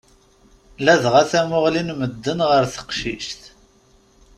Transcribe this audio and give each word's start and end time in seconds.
Ladɣa 0.85 1.23
tamuɣli 1.31 1.81
n 1.83 1.89
medden 1.99 2.39
ɣer 2.49 2.63
teqcict. 2.73 3.41